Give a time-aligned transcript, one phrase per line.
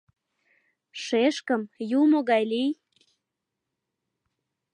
[1.03, 1.61] —Шешкым,
[1.99, 2.71] Юмо гай лий!